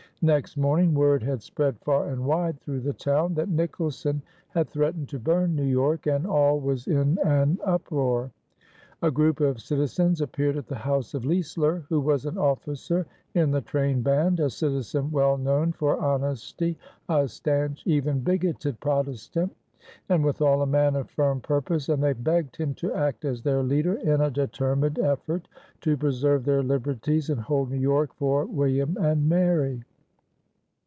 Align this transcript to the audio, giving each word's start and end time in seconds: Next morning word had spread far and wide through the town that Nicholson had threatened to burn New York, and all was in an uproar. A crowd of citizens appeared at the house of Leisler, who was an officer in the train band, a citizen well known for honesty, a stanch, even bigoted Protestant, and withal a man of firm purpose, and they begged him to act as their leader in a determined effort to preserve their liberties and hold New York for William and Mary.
Next 0.23 0.55
morning 0.55 0.93
word 0.93 1.23
had 1.23 1.41
spread 1.41 1.79
far 1.79 2.07
and 2.11 2.23
wide 2.25 2.59
through 2.59 2.81
the 2.81 2.93
town 2.93 3.33
that 3.33 3.49
Nicholson 3.49 4.21
had 4.49 4.69
threatened 4.69 5.09
to 5.09 5.17
burn 5.17 5.55
New 5.55 5.65
York, 5.65 6.05
and 6.05 6.27
all 6.27 6.59
was 6.59 6.85
in 6.85 7.17
an 7.25 7.57
uproar. 7.65 8.29
A 9.01 9.11
crowd 9.11 9.41
of 9.41 9.59
citizens 9.59 10.21
appeared 10.21 10.57
at 10.57 10.67
the 10.67 10.75
house 10.75 11.15
of 11.15 11.25
Leisler, 11.25 11.85
who 11.89 11.99
was 11.99 12.27
an 12.27 12.37
officer 12.37 13.07
in 13.33 13.49
the 13.49 13.61
train 13.61 14.03
band, 14.03 14.39
a 14.39 14.51
citizen 14.51 15.09
well 15.09 15.39
known 15.39 15.71
for 15.71 15.99
honesty, 15.99 16.77
a 17.09 17.27
stanch, 17.27 17.81
even 17.87 18.19
bigoted 18.19 18.79
Protestant, 18.79 19.51
and 20.07 20.23
withal 20.23 20.61
a 20.61 20.67
man 20.67 20.95
of 20.95 21.09
firm 21.09 21.41
purpose, 21.41 21.89
and 21.89 22.03
they 22.03 22.13
begged 22.13 22.57
him 22.57 22.75
to 22.75 22.93
act 22.93 23.25
as 23.25 23.41
their 23.41 23.63
leader 23.63 23.95
in 23.95 24.21
a 24.21 24.29
determined 24.29 24.99
effort 24.99 25.47
to 25.79 25.97
preserve 25.97 26.45
their 26.45 26.61
liberties 26.61 27.31
and 27.31 27.41
hold 27.41 27.71
New 27.71 27.79
York 27.79 28.13
for 28.13 28.45
William 28.45 28.95
and 29.01 29.27
Mary. 29.27 29.83